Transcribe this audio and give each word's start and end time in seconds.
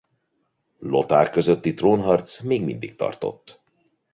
Lothár 0.79 1.29
közötti 1.29 1.73
trónharc 1.73 2.41
még 2.41 2.63
mindig 2.63 2.95
tartott. 2.95 3.61